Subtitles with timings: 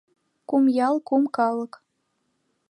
[0.49, 1.73] Кум ял— кум калык.